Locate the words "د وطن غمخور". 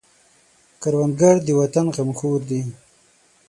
1.45-2.39